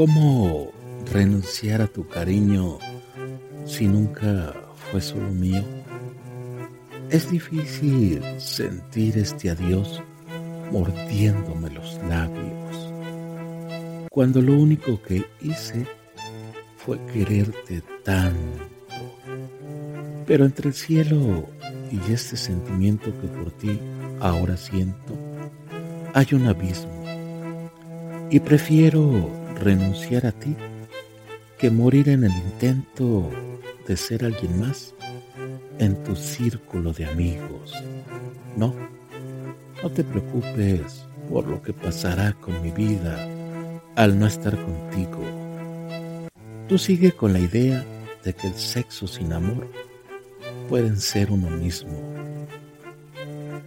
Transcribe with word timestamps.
¿Cómo 0.00 0.72
renunciar 1.12 1.82
a 1.82 1.86
tu 1.86 2.08
cariño 2.08 2.78
si 3.66 3.86
nunca 3.86 4.54
fue 4.74 5.02
solo 5.02 5.28
mío? 5.28 5.62
Es 7.10 7.30
difícil 7.30 8.22
sentir 8.38 9.18
este 9.18 9.50
adiós 9.50 10.02
mordiéndome 10.72 11.68
los 11.68 12.00
labios, 12.08 12.94
cuando 14.08 14.40
lo 14.40 14.54
único 14.54 15.02
que 15.02 15.22
hice 15.42 15.86
fue 16.78 16.98
quererte 17.12 17.82
tanto. 18.02 18.64
Pero 20.24 20.46
entre 20.46 20.68
el 20.68 20.74
cielo 20.74 21.46
y 21.92 22.10
este 22.10 22.38
sentimiento 22.38 23.12
que 23.20 23.28
por 23.28 23.50
ti 23.50 23.78
ahora 24.18 24.56
siento, 24.56 25.14
hay 26.14 26.26
un 26.32 26.46
abismo. 26.46 27.04
Y 28.30 28.40
prefiero 28.40 29.39
renunciar 29.60 30.26
a 30.26 30.32
ti 30.32 30.56
que 31.58 31.70
morir 31.70 32.08
en 32.08 32.24
el 32.24 32.32
intento 32.32 33.30
de 33.86 33.96
ser 33.96 34.24
alguien 34.24 34.58
más 34.60 34.94
en 35.78 36.02
tu 36.02 36.16
círculo 36.16 36.92
de 36.92 37.06
amigos. 37.06 37.74
No, 38.56 38.74
no 39.82 39.90
te 39.90 40.02
preocupes 40.02 41.04
por 41.28 41.46
lo 41.46 41.62
que 41.62 41.72
pasará 41.72 42.32
con 42.32 42.60
mi 42.62 42.70
vida 42.70 43.28
al 43.96 44.18
no 44.18 44.26
estar 44.26 44.56
contigo. 44.56 45.22
Tú 46.68 46.78
sigue 46.78 47.12
con 47.12 47.32
la 47.32 47.40
idea 47.40 47.84
de 48.24 48.32
que 48.32 48.46
el 48.46 48.54
sexo 48.54 49.06
sin 49.06 49.32
amor 49.32 49.70
pueden 50.68 50.98
ser 50.98 51.30
uno 51.30 51.50
mismo. 51.50 52.00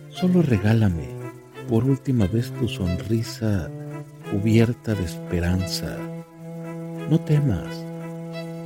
Solo 0.09 0.41
regálame 0.41 1.09
por 1.67 1.83
última 1.83 2.27
vez 2.27 2.52
tu 2.52 2.67
sonrisa 2.67 3.69
cubierta 4.33 4.95
de 4.95 5.03
esperanza. 5.03 5.95
No 7.07 7.19
temas, 7.19 7.85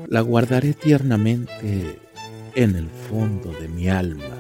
la 0.07 0.21
guardaré 0.21 0.73
tiernamente 0.73 1.99
en 2.55 2.77
el 2.77 2.87
fondo 2.87 3.51
de 3.51 3.67
mi 3.67 3.89
alma. 3.89 4.37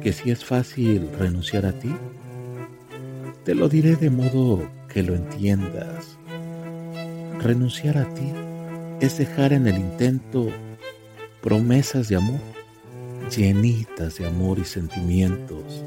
Que 0.00 0.12
si 0.12 0.30
es 0.30 0.44
fácil 0.44 1.10
renunciar 1.18 1.66
a 1.66 1.72
ti, 1.72 1.92
te 3.44 3.56
lo 3.56 3.68
diré 3.68 3.96
de 3.96 4.10
modo 4.10 4.70
que 4.86 5.02
lo 5.02 5.16
entiendas. 5.16 6.16
Renunciar 7.40 7.98
a 7.98 8.08
ti 8.14 8.32
es 9.00 9.18
dejar 9.18 9.52
en 9.52 9.66
el 9.66 9.76
intento 9.76 10.50
promesas 11.42 12.08
de 12.08 12.14
amor, 12.14 12.40
llenitas 13.36 14.18
de 14.18 14.26
amor 14.28 14.60
y 14.60 14.64
sentimientos. 14.64 15.82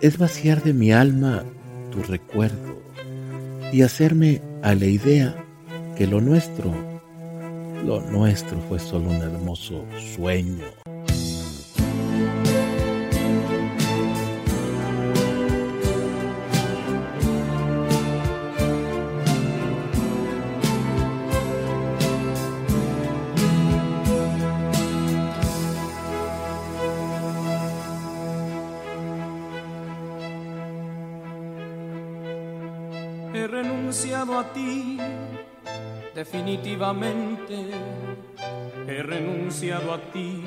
Es 0.00 0.16
vaciar 0.16 0.62
de 0.62 0.72
mi 0.72 0.90
alma 0.90 1.44
tu 1.90 2.02
recuerdo 2.02 2.77
y 3.72 3.82
hacerme 3.82 4.40
a 4.62 4.74
la 4.74 4.86
idea 4.86 5.34
que 5.96 6.06
lo 6.06 6.20
nuestro 6.20 6.72
lo 7.84 8.00
nuestro 8.00 8.58
fue 8.68 8.78
solo 8.78 9.08
un 9.08 9.16
hermoso 9.16 9.84
sueño. 10.14 10.64
He 33.34 33.46
renunciado 33.46 34.38
a 34.38 34.52
ti. 34.52 34.98
Definitivamente 36.14 37.54
he 38.86 39.02
renunciado 39.02 39.92
a 39.92 39.98
ti. 40.12 40.44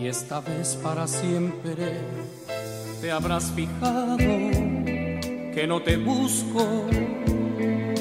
Y 0.00 0.06
esta 0.06 0.40
vez 0.40 0.76
para 0.82 1.06
siempre 1.06 2.00
te 3.00 3.10
habrás 3.10 3.52
fijado 3.52 4.16
que 4.16 5.66
no 5.66 5.82
te 5.82 5.96
busco, 5.96 6.86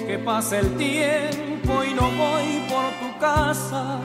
que 0.08 0.20
pasa 0.24 0.60
el 0.60 0.76
tiempo 0.78 1.84
y 1.84 1.94
no 1.94 2.12
voy 2.12 2.64
por 2.70 2.92
tu 3.00 3.20
casa, 3.20 4.00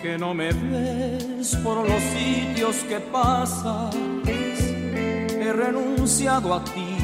que 0.00 0.16
no 0.16 0.32
me 0.34 0.52
ves 0.52 1.56
por 1.62 1.88
los 1.88 2.02
sitios 2.02 2.76
que 2.88 3.00
pasas, 3.00 3.94
he 4.26 5.52
renunciado 5.52 6.54
a 6.54 6.64
ti, 6.64 6.96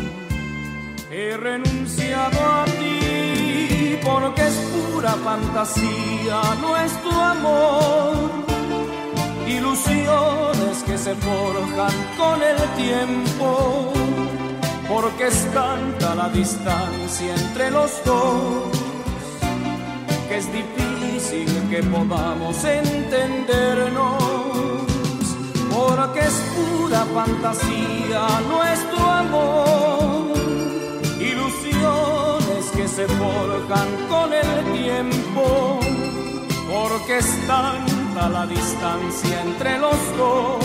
he 1.11 1.37
renunciado 1.37 2.39
a 2.45 2.65
ti 2.65 3.99
porque 4.05 4.47
es 4.47 4.55
pura 4.55 5.13
fantasía 5.13 6.41
nuestro 6.61 7.13
amor. 7.13 8.31
Ilusiones 9.47 10.83
que 10.85 10.99
se 10.99 11.15
forjan 11.15 11.93
con 12.17 12.43
el 12.43 12.57
tiempo, 12.77 13.93
porque 14.89 15.29
es 15.29 15.47
tanta 15.53 16.15
la 16.15 16.29
distancia 16.29 17.35
entre 17.35 17.71
los 17.71 17.91
dos, 18.05 18.71
que 20.29 20.37
es 20.39 20.47
difícil 20.53 21.47
que 21.71 21.83
podamos 21.85 22.65
entendernos, 22.65 24.23
porque 25.73 26.21
es 26.21 26.43
pura 26.57 27.05
fantasía 27.15 28.27
nuestro 28.49 28.87
amor. 28.91 28.96
Con 33.67 34.33
el 34.33 34.73
tiempo, 34.73 35.81
porque 36.71 37.19
es 37.19 37.47
tanta 37.49 38.29
la 38.29 38.47
distancia 38.47 39.43
entre 39.43 39.77
los 39.79 39.97
dos, 40.17 40.65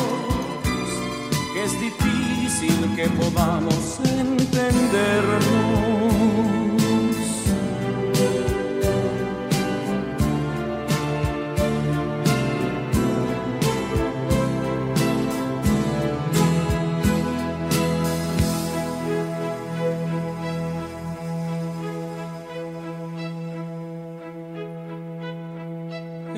que 1.54 1.64
es 1.64 1.82
difícil 1.82 2.96
que 2.96 3.10
podamos 3.10 4.00
entendernos. 4.06 6.61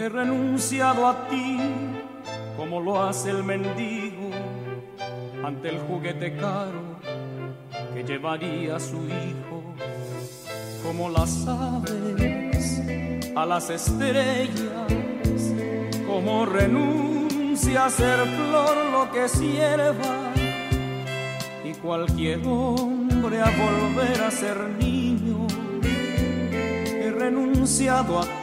Renunciado 0.10 1.08
a 1.08 1.28
ti 1.28 1.58
como 2.58 2.80
lo 2.80 3.02
hace 3.02 3.30
el 3.30 3.44
mendigo 3.44 4.30
ante 5.44 5.70
el 5.70 5.80
juguete 5.80 6.36
caro 6.38 7.00
que 7.94 8.04
llevaría 8.04 8.80
su 8.80 8.98
hijo, 9.06 9.64
como 10.84 11.10
las 11.10 11.48
aves 11.48 12.82
a 13.36 13.46
las 13.46 13.70
estrellas, 13.70 14.54
como 16.08 16.46
renuncia 16.46 17.86
a 17.86 17.90
ser 17.90 18.20
flor 18.20 18.78
lo 18.92 19.12
que 19.12 19.28
sierva 19.28 20.34
y 21.64 21.74
cualquier 21.76 22.40
hombre 22.46 23.42
a 23.42 23.46
volver 23.46 24.24
a 24.24 24.32
ser 24.32 24.58
niño. 24.80 25.48
He 25.84 27.12
renunciado 27.12 28.20
a 28.20 28.43